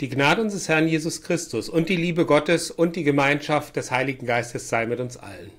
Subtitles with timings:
[0.00, 4.24] Die Gnade unseres Herrn Jesus Christus und die Liebe Gottes und die Gemeinschaft des Heiligen
[4.24, 5.50] Geistes sei mit uns allen.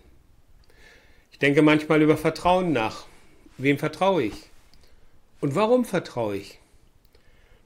[1.32, 3.06] Ich denke manchmal über Vertrauen nach.
[3.59, 4.33] Wem vertraue ich?
[5.42, 6.59] Und warum vertraue ich?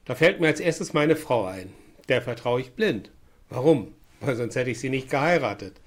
[0.04, 1.72] Da fällt mir als erstes meine Frau ein.
[2.10, 3.10] Der vertraue ich blind.
[3.48, 3.94] Warum?
[4.20, 5.80] Weil sonst hätte ich sie nicht geheiratet.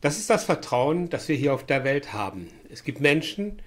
[0.00, 2.48] Das ist das Vertrauen, das wir hier auf der Welt haben.
[2.70, 3.60] Es gibt Menschen,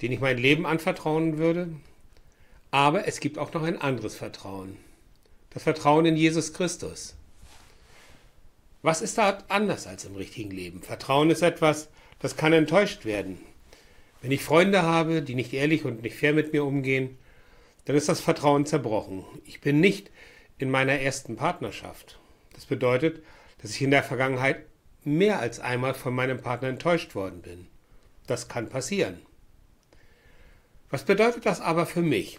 [0.00, 1.68] denen ich mein Leben anvertrauen würde,
[2.70, 4.78] aber es gibt auch noch ein anderes Vertrauen.
[5.52, 7.14] Das Vertrauen in Jesus Christus.
[8.80, 10.82] Was ist da anders als im richtigen Leben?
[10.82, 11.88] Vertrauen ist etwas,
[12.18, 13.38] das kann enttäuscht werden.
[14.22, 17.18] Wenn ich Freunde habe, die nicht ehrlich und nicht fair mit mir umgehen,
[17.84, 19.24] dann ist das Vertrauen zerbrochen.
[19.44, 20.10] Ich bin nicht
[20.58, 22.18] in meiner ersten Partnerschaft.
[22.54, 23.22] Das bedeutet,
[23.60, 24.64] dass ich in der Vergangenheit
[25.04, 27.66] mehr als einmal von meinem Partner enttäuscht worden bin.
[28.26, 29.20] Das kann passieren.
[30.90, 32.38] Was bedeutet das aber für mich?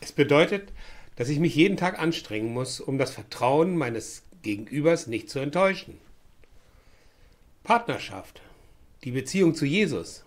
[0.00, 0.72] Es bedeutet,
[1.22, 5.98] dass ich mich jeden Tag anstrengen muss, um das Vertrauen meines Gegenübers nicht zu enttäuschen.
[7.62, 8.42] Partnerschaft,
[9.04, 10.24] die Beziehung zu Jesus,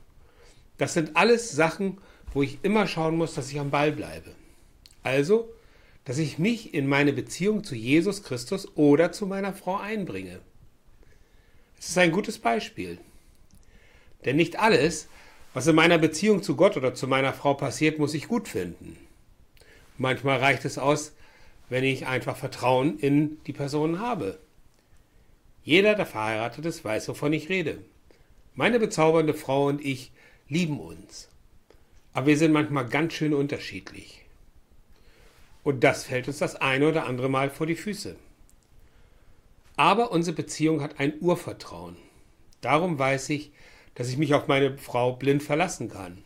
[0.78, 1.98] das sind alles Sachen,
[2.34, 4.32] wo ich immer schauen muss, dass ich am Ball bleibe.
[5.04, 5.50] Also,
[6.06, 10.40] dass ich mich in meine Beziehung zu Jesus Christus oder zu meiner Frau einbringe.
[11.78, 13.00] Es ist ein gutes Beispiel.
[14.24, 15.10] Denn nicht alles,
[15.54, 19.05] was in meiner Beziehung zu Gott oder zu meiner Frau passiert, muss ich gut finden.
[19.98, 21.14] Manchmal reicht es aus,
[21.70, 24.40] wenn ich einfach Vertrauen in die Person habe.
[25.64, 27.80] Jeder, der verheiratet ist, weiß, wovon ich rede.
[28.54, 30.12] Meine bezaubernde Frau und ich
[30.48, 31.30] lieben uns.
[32.14, 34.24] Aber wir sind manchmal ganz schön unterschiedlich.
[35.64, 38.16] Und das fällt uns das eine oder andere Mal vor die Füße.
[39.76, 41.98] Aber unsere Beziehung hat ein Urvertrauen.
[42.62, 43.52] Darum weiß ich,
[43.96, 46.24] dass ich mich auf meine Frau blind verlassen kann.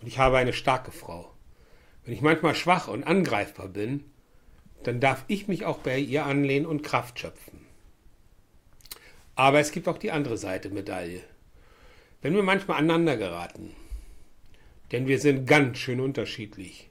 [0.00, 1.32] Und ich habe eine starke Frau.
[2.04, 4.04] Wenn ich manchmal schwach und angreifbar bin,
[4.82, 7.60] dann darf ich mich auch bei ihr anlehnen und Kraft schöpfen.
[9.34, 11.22] Aber es gibt auch die andere Seite Medaille.
[12.20, 13.74] Wenn wir manchmal aneinander geraten,
[14.90, 16.90] denn wir sind ganz schön unterschiedlich,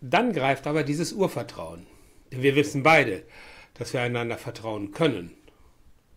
[0.00, 1.86] dann greift aber dieses Urvertrauen.
[2.30, 3.22] Denn wir wissen beide,
[3.74, 5.32] dass wir einander vertrauen können.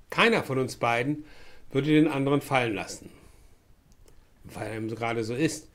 [0.09, 1.25] Keiner von uns beiden
[1.71, 3.11] würde den anderen fallen lassen.
[4.43, 5.69] Weil er gerade so ist.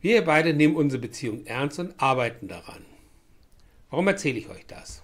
[0.00, 2.84] Wir beide nehmen unsere Beziehung ernst und arbeiten daran.
[3.90, 5.02] Warum erzähle ich euch das?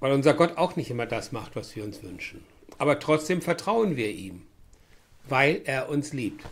[0.00, 2.44] Weil unser Gott auch nicht immer das macht, was wir uns wünschen.
[2.78, 4.42] Aber trotzdem vertrauen wir ihm,
[5.28, 6.46] weil er uns liebt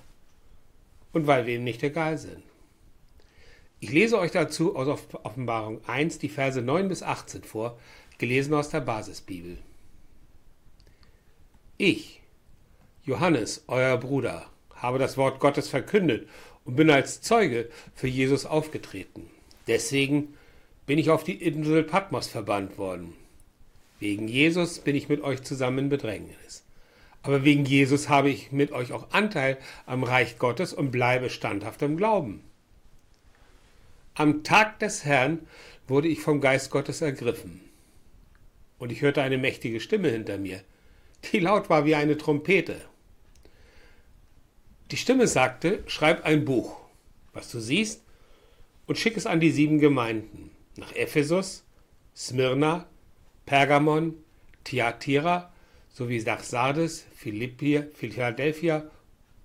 [1.13, 2.43] und weil wir ihm nicht egal sind.
[3.81, 4.89] Ich lese euch dazu aus
[5.23, 7.79] Offenbarung 1 die Verse 9 bis 18 vor,
[8.19, 9.59] gelesen aus der Basisbibel.
[11.77, 12.21] Ich,
[13.05, 16.29] Johannes, euer Bruder, habe das Wort Gottes verkündet
[16.65, 19.31] und bin als Zeuge für Jesus aufgetreten.
[19.67, 20.35] Deswegen
[20.87, 23.15] bin ich auf die Insel Patmos verbannt worden.
[24.01, 26.65] Wegen Jesus bin ich mit euch zusammen in Bedrängnis.
[27.23, 31.83] Aber wegen Jesus habe ich mit euch auch Anteil am Reich Gottes und bleibe standhaft
[31.83, 32.43] im Glauben.
[34.15, 35.41] Am Tag des Herrn
[35.87, 37.61] wurde ich vom Geist Gottes ergriffen.
[38.79, 40.63] Und ich hörte eine mächtige Stimme hinter mir,
[41.33, 42.81] die laut war wie eine Trompete.
[44.91, 46.77] Die Stimme sagte, schreib ein Buch,
[47.35, 48.03] was du siehst,
[48.87, 51.65] und schick es an die sieben Gemeinden, nach Ephesus,
[52.17, 52.87] Smyrna,
[53.45, 54.15] Pergamon,
[54.65, 55.53] Thyatira,
[55.93, 58.91] sowie nach Sardes, Philadelphia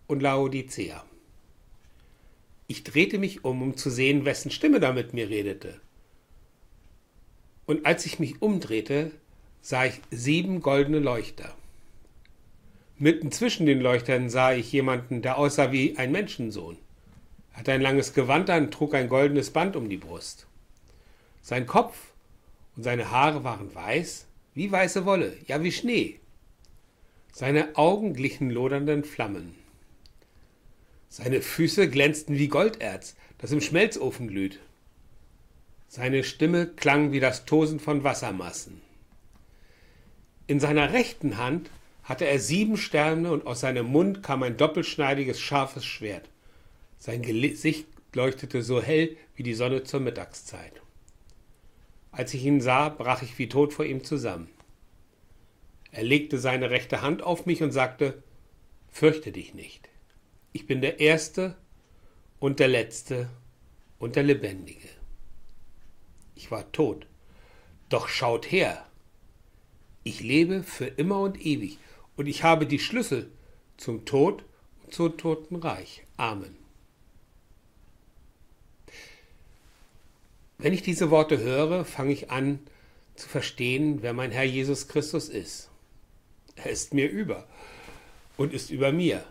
[0.07, 1.03] und Laodicea.
[2.67, 5.81] Ich drehte mich um, um zu sehen, wessen Stimme da mit mir redete.
[7.65, 9.11] Und als ich mich umdrehte,
[9.61, 11.53] sah ich sieben goldene Leuchter.
[12.97, 16.77] Mitten zwischen den Leuchtern sah ich jemanden, der aussah wie ein Menschensohn.
[17.51, 20.47] Er hatte ein langes Gewand an, trug ein goldenes Band um die Brust.
[21.41, 22.13] Sein Kopf
[22.75, 26.19] und seine Haare waren weiß, wie weiße Wolle, ja wie Schnee.
[27.31, 29.55] Seine Augen glichen lodernden Flammen.
[31.09, 34.59] Seine Füße glänzten wie Golderz, das im Schmelzofen glüht.
[35.87, 38.81] Seine Stimme klang wie das Tosen von Wassermassen.
[40.47, 41.69] In seiner rechten Hand
[42.03, 46.29] hatte er sieben Sterne und aus seinem Mund kam ein doppelschneidiges, scharfes Schwert.
[46.97, 50.81] Sein Gesicht leuchtete so hell wie die Sonne zur Mittagszeit.
[52.11, 54.49] Als ich ihn sah, brach ich wie tot vor ihm zusammen.
[55.91, 58.21] Er legte seine rechte Hand auf mich und sagte,
[58.91, 59.89] Fürchte dich nicht.
[60.51, 61.55] Ich bin der Erste
[62.39, 63.29] und der Letzte
[63.97, 64.89] und der Lebendige.
[66.35, 67.07] Ich war tot.
[67.89, 68.85] Doch schaut her.
[70.03, 71.79] Ich lebe für immer und ewig
[72.15, 73.31] und ich habe die Schlüssel
[73.77, 74.43] zum Tod
[74.83, 76.05] und zum Totenreich.
[76.17, 76.55] Amen.
[80.57, 82.59] Wenn ich diese Worte höre, fange ich an
[83.15, 85.69] zu verstehen, wer mein Herr Jesus Christus ist.
[86.55, 87.47] Er ist mir über
[88.37, 89.23] und ist über mir.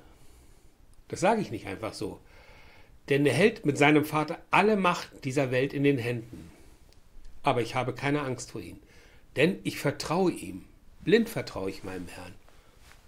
[1.09, 2.21] Das sage ich nicht einfach so.
[3.09, 6.51] Denn er hält mit seinem Vater alle Macht dieser Welt in den Händen.
[7.43, 8.79] Aber ich habe keine Angst vor ihm,
[9.37, 10.65] denn ich vertraue ihm.
[11.03, 12.35] Blind vertraue ich meinem Herrn.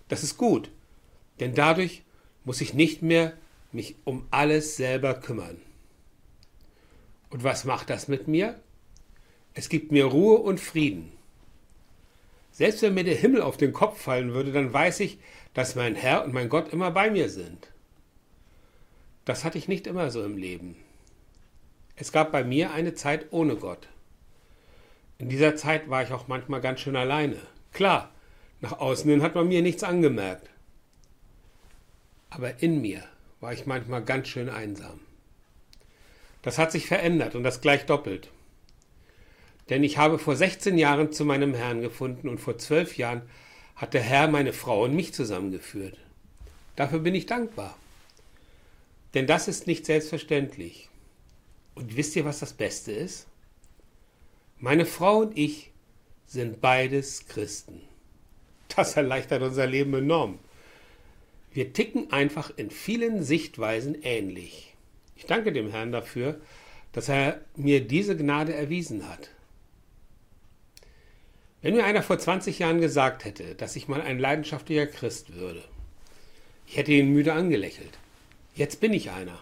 [0.08, 0.70] Das ist gut,
[1.40, 2.02] denn dadurch
[2.44, 3.32] muss ich nicht mehr
[3.72, 5.60] mich um alles selber kümmern.
[7.30, 8.60] Und was macht das mit mir?
[9.54, 11.12] Es gibt mir Ruhe und Frieden.
[12.52, 15.18] Selbst wenn mir der Himmel auf den Kopf fallen würde, dann weiß ich,
[15.54, 17.72] dass mein Herr und mein Gott immer bei mir sind.
[19.24, 20.76] Das hatte ich nicht immer so im Leben.
[21.96, 23.88] Es gab bei mir eine Zeit ohne Gott.
[25.18, 27.38] In dieser Zeit war ich auch manchmal ganz schön alleine.
[27.72, 28.13] Klar,
[28.64, 30.48] nach außen hin hat man mir nichts angemerkt.
[32.30, 33.04] Aber in mir
[33.40, 35.00] war ich manchmal ganz schön einsam.
[36.40, 38.30] Das hat sich verändert und das gleich doppelt.
[39.68, 43.22] Denn ich habe vor 16 Jahren zu meinem Herrn gefunden und vor zwölf Jahren
[43.76, 45.98] hat der Herr meine Frau und mich zusammengeführt.
[46.74, 47.76] Dafür bin ich dankbar.
[49.12, 50.88] Denn das ist nicht selbstverständlich.
[51.74, 53.26] Und wisst ihr, was das Beste ist?
[54.58, 55.70] Meine Frau und ich
[56.26, 57.82] sind beides Christen.
[58.76, 60.38] Das erleichtert unser Leben enorm.
[61.52, 64.74] Wir ticken einfach in vielen Sichtweisen ähnlich.
[65.16, 66.40] Ich danke dem Herrn dafür,
[66.92, 69.30] dass er mir diese Gnade erwiesen hat.
[71.62, 75.62] Wenn mir einer vor 20 Jahren gesagt hätte, dass ich mal ein leidenschaftlicher Christ würde,
[76.66, 77.98] ich hätte ihn müde angelächelt.
[78.54, 79.38] Jetzt bin ich einer.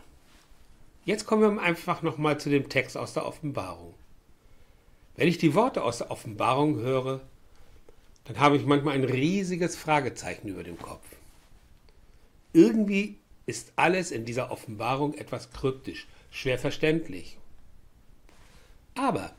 [1.04, 3.94] Jetzt kommen wir einfach nochmal zu dem Text aus der Offenbarung.
[5.16, 7.20] Wenn ich die Worte aus der Offenbarung höre,
[8.24, 11.06] dann habe ich manchmal ein riesiges Fragezeichen über dem Kopf.
[12.52, 17.38] Irgendwie ist alles in dieser Offenbarung etwas kryptisch, schwer verständlich.
[18.94, 19.32] Aber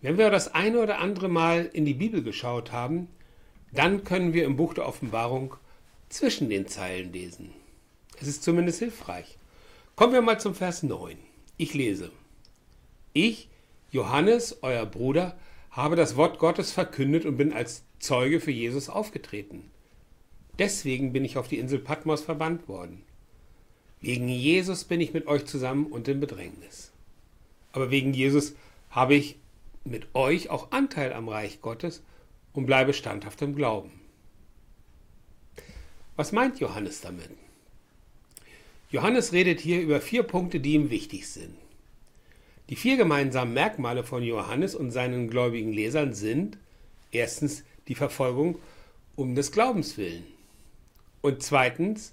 [0.00, 3.08] wenn wir das eine oder andere Mal in die Bibel geschaut haben,
[3.72, 5.54] dann können wir im Buch der Offenbarung
[6.08, 7.52] zwischen den Zeilen lesen.
[8.20, 9.36] Es ist zumindest hilfreich.
[9.96, 11.18] Kommen wir mal zum Vers 9.
[11.56, 12.12] Ich lese.
[13.12, 13.48] Ich,
[13.90, 15.36] Johannes, euer Bruder,
[15.70, 19.70] habe das Wort Gottes verkündet und bin als Zeuge für Jesus aufgetreten.
[20.58, 23.02] Deswegen bin ich auf die Insel Patmos verbannt worden.
[24.00, 26.92] Wegen Jesus bin ich mit euch zusammen und in Bedrängnis.
[27.72, 28.54] Aber wegen Jesus
[28.90, 29.36] habe ich
[29.84, 32.02] mit euch auch Anteil am Reich Gottes
[32.52, 33.92] und bleibe standhaft im Glauben.
[36.16, 37.30] Was meint Johannes damit?
[38.90, 41.54] Johannes redet hier über vier Punkte, die ihm wichtig sind.
[42.70, 46.58] Die vier gemeinsamen Merkmale von Johannes und seinen gläubigen Lesern sind
[47.12, 48.58] erstens die Verfolgung
[49.16, 50.24] um des Glaubens willen
[51.22, 52.12] und zweitens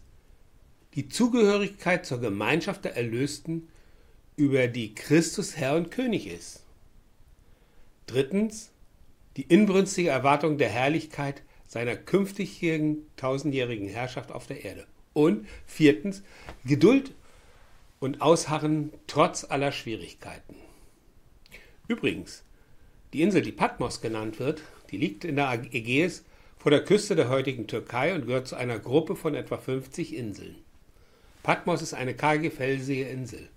[0.95, 3.67] die Zugehörigkeit zur Gemeinschaft der Erlösten,
[4.37, 6.63] über die Christus Herr und König ist.
[8.05, 8.71] Drittens
[9.37, 14.85] die inbrünstige Erwartung der Herrlichkeit seiner künftigen tausendjährigen Herrschaft auf der Erde.
[15.13, 16.23] Und viertens
[16.65, 17.13] Geduld
[17.99, 20.55] und Ausharren trotz aller Schwierigkeiten.
[21.87, 22.43] Übrigens,
[23.13, 24.63] die Insel, die Patmos genannt wird,
[24.95, 26.23] die liegt in der Ägäis
[26.57, 30.55] vor der Küste der heutigen Türkei und gehört zu einer Gruppe von etwa 50 Inseln.
[31.43, 33.49] Patmos ist eine karge, felsige Insel.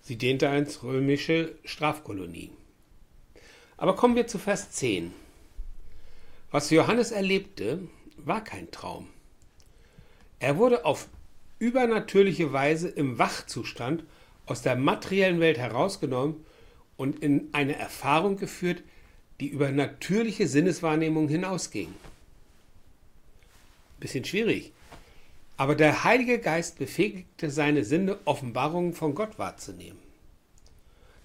[0.00, 2.52] Sie diente als römische Strafkolonie.
[3.76, 5.12] Aber kommen wir zu Vers 10.
[6.50, 7.80] Was Johannes erlebte,
[8.16, 9.08] war kein Traum.
[10.38, 11.06] Er wurde auf
[11.58, 14.04] übernatürliche Weise im Wachzustand
[14.46, 16.46] aus der materiellen Welt herausgenommen
[16.96, 18.82] und in eine Erfahrung geführt,
[19.42, 21.92] die über natürliche Sinneswahrnehmung hinausging.
[23.98, 24.72] Bisschen schwierig.
[25.56, 29.98] Aber der Heilige Geist befähigte seine Sinne, Offenbarungen von Gott wahrzunehmen.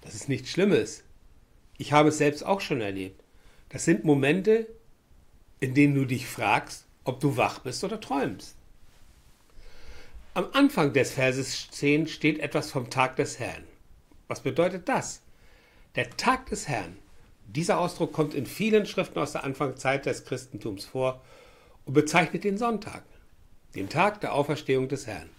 [0.00, 1.04] Das ist nichts Schlimmes.
[1.76, 3.22] Ich habe es selbst auch schon erlebt.
[3.68, 4.66] Das sind Momente,
[5.60, 8.56] in denen du dich fragst, ob du wach bist oder träumst.
[10.34, 13.62] Am Anfang des Verses 10 steht etwas vom Tag des Herrn.
[14.26, 15.22] Was bedeutet das?
[15.94, 16.96] Der Tag des Herrn.
[17.48, 21.22] Dieser Ausdruck kommt in vielen Schriften aus der Anfangszeit des Christentums vor
[21.86, 23.02] und bezeichnet den Sonntag,
[23.74, 25.30] den Tag der Auferstehung des Herrn.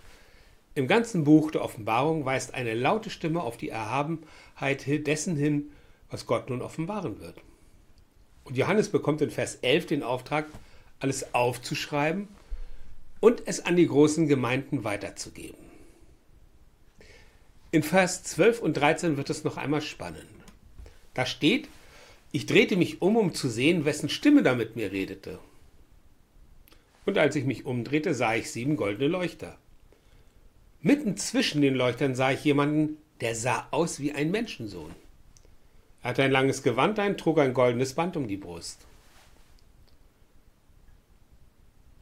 [0.73, 5.71] Im ganzen Buch der Offenbarung weist eine laute Stimme auf die Erhabenheit dessen hin,
[6.09, 7.35] was Gott nun offenbaren wird.
[8.43, 10.47] Und Johannes bekommt in Vers 11 den Auftrag,
[10.99, 12.27] alles aufzuschreiben
[13.19, 15.59] und es an die großen Gemeinden weiterzugeben.
[17.69, 20.25] In Vers 12 und 13 wird es noch einmal spannend.
[21.13, 21.69] Da steht,
[22.31, 25.39] ich drehte mich um, um zu sehen, wessen Stimme da mit mir redete.
[27.05, 29.57] Und als ich mich umdrehte, sah ich sieben goldene Leuchter.
[30.81, 34.91] Mitten zwischen den Leuchtern sah ich jemanden, der sah aus wie ein Menschensohn.
[36.01, 38.86] Er hatte ein langes Gewand ein, trug ein goldenes Band um die Brust.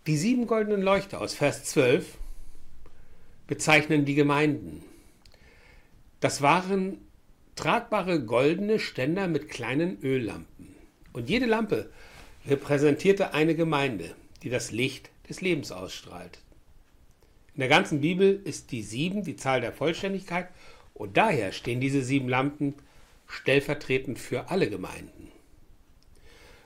[0.05, 2.17] Die sieben goldenen Leuchter aus Vers 12
[3.47, 4.83] bezeichnen die Gemeinden.
[6.19, 7.06] Das waren
[7.57, 10.75] tragbare goldene Ständer mit kleinen Öllampen.
[11.11, 11.89] Und jede Lampe
[12.47, 16.39] repräsentierte eine Gemeinde, die das Licht des Lebens ausstrahlt.
[17.55, 20.49] In der ganzen Bibel ist die sieben die Zahl der Vollständigkeit
[20.93, 22.75] und daher stehen diese sieben Lampen
[23.27, 25.31] stellvertretend für alle Gemeinden.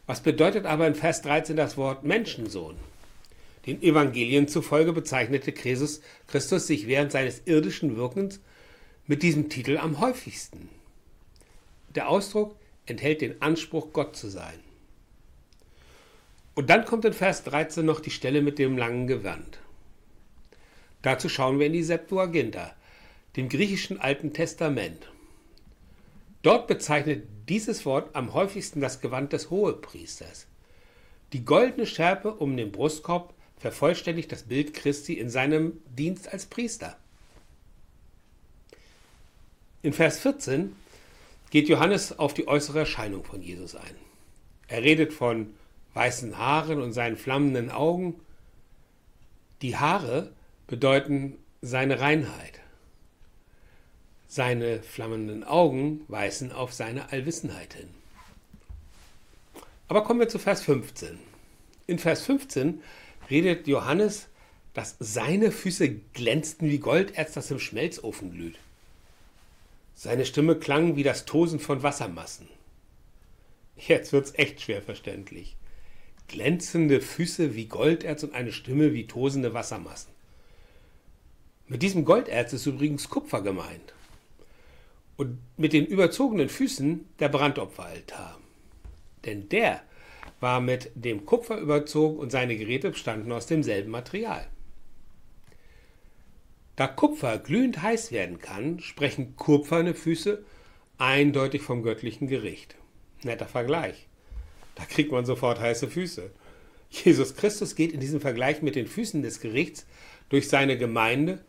[0.05, 2.75] Was bedeutet aber in Vers 13 das Wort Menschensohn?
[3.65, 8.41] Den Evangelien zufolge bezeichnete Christus, Christus sich während seines irdischen Wirkens
[9.07, 10.67] mit diesem Titel am häufigsten.
[11.95, 12.55] Der Ausdruck
[12.85, 14.59] enthält den Anspruch, Gott zu sein.
[16.55, 19.59] Und dann kommt in Vers 13 noch die Stelle mit dem langen Gewand.
[21.01, 22.73] Dazu schauen wir in die Septuaginta,
[23.35, 25.07] dem griechischen Alten Testament.
[26.43, 30.47] Dort bezeichnet dieses Wort am häufigsten das Gewand des Hohepriesters.
[31.33, 36.97] Die goldene Schärpe um den Brustkorb vervollständigt das Bild Christi in seinem Dienst als Priester.
[39.81, 40.75] In Vers 14
[41.51, 43.95] geht Johannes auf die äußere Erscheinung von Jesus ein.
[44.67, 45.53] Er redet von
[45.93, 48.15] weißen Haaren und seinen flammenden Augen.
[49.61, 50.31] Die Haare
[50.65, 52.61] bedeuten seine Reinheit.
[54.27, 57.89] Seine flammenden Augen weisen auf seine Allwissenheit hin.
[59.89, 61.19] Aber kommen wir zu Vers 15.
[61.85, 62.81] In Vers 15
[63.29, 64.29] redet Johannes,
[64.73, 68.57] dass seine Füße glänzten wie Golderz, das im Schmelzofen glüht.
[70.03, 72.47] Seine Stimme klang wie das Tosen von Wassermassen.
[73.77, 75.57] Jetzt wird's echt schwer verständlich.
[76.27, 80.11] Glänzende Füße wie Golderz und eine Stimme wie tosende Wassermassen.
[81.67, 83.93] Mit diesem Golderz ist übrigens Kupfer gemeint.
[85.17, 88.39] Und mit den überzogenen Füßen der Brandopferaltar.
[89.23, 89.83] Denn der
[90.39, 94.47] war mit dem Kupfer überzogen und seine Geräte bestanden aus demselben Material.
[96.75, 100.43] Da Kupfer glühend heiß werden kann, sprechen kupferne Füße
[100.97, 102.75] eindeutig vom göttlichen Gericht.
[103.23, 104.07] Netter Vergleich.
[104.75, 106.31] Da kriegt man sofort heiße Füße.
[106.89, 109.85] Jesus Christus geht in diesem Vergleich mit den Füßen des Gerichts
[110.29, 111.43] durch seine Gemeinde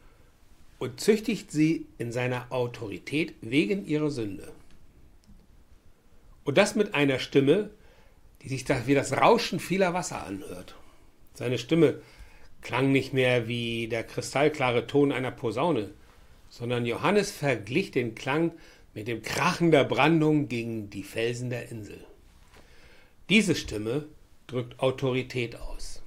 [0.79, 4.52] und züchtigt sie in seiner Autorität wegen ihrer Sünde.
[6.45, 7.71] Und das mit einer Stimme,
[8.43, 10.75] die sich da wie das Rauschen vieler Wasser anhört.
[11.35, 12.02] Seine Stimme
[12.62, 15.90] klang nicht mehr wie der kristallklare Ton einer Posaune,
[16.49, 18.52] sondern Johannes verglich den Klang
[18.95, 22.04] mit dem Krachen der Brandung gegen die Felsen der Insel.
[23.28, 24.07] Diese Stimme
[24.47, 26.02] drückt Autorität aus.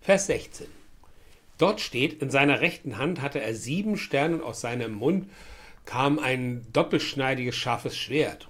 [0.00, 0.66] Vers 16.
[1.58, 5.28] Dort steht, in seiner rechten Hand hatte er sieben Sterne und aus seinem Mund
[5.84, 8.48] kam ein doppelschneidiges scharfes Schwert.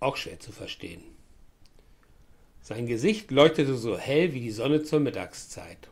[0.00, 1.02] Auch schwer zu verstehen.
[2.62, 5.88] Sein Gesicht leuchtete so hell wie die Sonne zur Mittagszeit.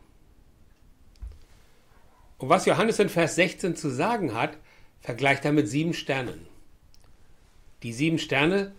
[2.37, 4.57] Und was Johannes in Vers 16 zu sagen hat,
[5.01, 6.47] vergleicht er mit sieben Sternen.
[7.83, 8.71] Die sieben Sterne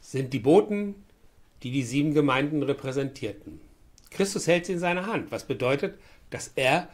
[0.00, 0.94] sind die Boten,
[1.62, 3.60] die die sieben Gemeinden repräsentierten.
[4.10, 5.98] Christus hält sie in seiner Hand, was bedeutet,
[6.30, 6.88] dass er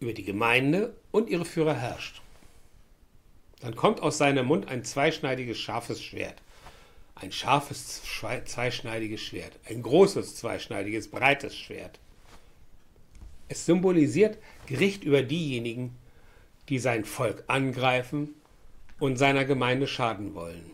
[0.00, 2.20] über die Gemeinde und ihre Führer herrscht.
[3.60, 6.36] Dann kommt aus seinem Mund ein zweischneidiges, scharfes Schwert.
[7.20, 8.02] Ein scharfes,
[8.44, 9.52] zweischneidiges Schwert.
[9.68, 11.98] Ein großes, zweischneidiges, breites Schwert.
[13.48, 15.96] Es symbolisiert Gericht über diejenigen,
[16.68, 18.34] die sein Volk angreifen
[19.00, 20.70] und seiner Gemeinde schaden wollen.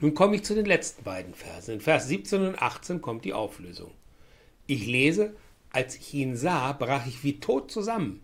[0.00, 1.74] Nun komme ich zu den letzten beiden Versen.
[1.74, 3.92] In Vers 17 und 18 kommt die Auflösung.
[4.66, 5.34] Ich lese,
[5.70, 8.22] als ich ihn sah, brach ich wie tot zusammen.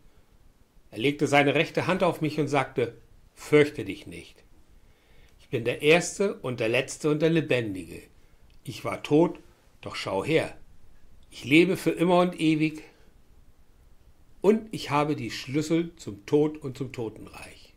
[0.91, 2.97] Er legte seine rechte Hand auf mich und sagte,
[3.35, 4.46] fürchte dich nicht.
[5.47, 8.03] Ich bin der Erste und der Letzte und der Lebendige.
[8.65, 9.39] Ich war tot,
[9.81, 10.57] doch schau her.
[11.31, 12.83] Ich lebe für immer und ewig
[14.41, 17.75] und ich habe die Schlüssel zum Tod und zum Totenreich.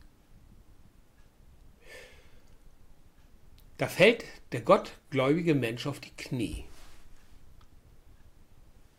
[3.78, 6.64] Da fällt der gottgläubige Mensch auf die Knie.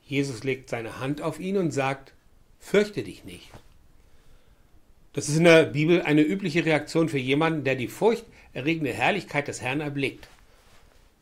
[0.07, 2.15] Jesus legt seine Hand auf ihn und sagt,
[2.61, 3.51] fürchte dich nicht.
[5.13, 7.89] Das ist in der Bibel eine übliche Reaktion für jemanden, der die
[8.53, 10.29] furchterregende Herrlichkeit des Herrn erblickt.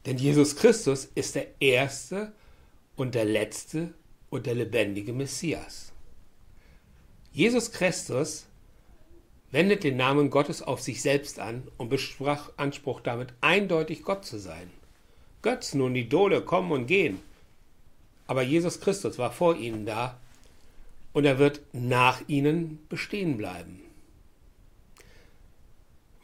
[0.07, 2.33] Denn Jesus Christus ist der erste
[2.97, 3.93] und der letzte
[4.31, 5.93] und der lebendige Messias.
[7.33, 8.47] Jesus Christus
[9.51, 14.39] wendet den Namen Gottes auf sich selbst an und besprach Anspruch damit eindeutig Gott zu
[14.39, 14.71] sein.
[15.43, 17.21] Götzen und Idole kommen und gehen.
[18.27, 20.19] Aber Jesus Christus war vor ihnen da
[21.13, 23.88] und er wird nach ihnen bestehen bleiben.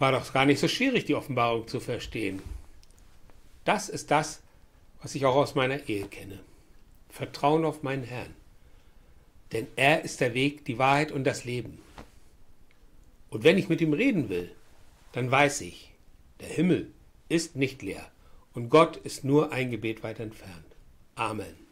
[0.04, 2.42] War doch gar nicht so schwierig, die Offenbarung zu verstehen.
[3.64, 4.42] Das ist das,
[5.00, 6.40] was ich auch aus meiner Ehe kenne.
[7.08, 8.34] Vertrauen auf meinen Herrn.
[9.52, 11.78] Denn er ist der Weg, die Wahrheit und das Leben.
[13.30, 14.54] Und wenn ich mit ihm reden will,
[15.12, 15.94] dann weiß ich,
[16.40, 16.92] der Himmel
[17.30, 18.06] ist nicht leer
[18.52, 20.76] und Gott ist nur ein Gebet weit entfernt.
[21.14, 21.63] Amen.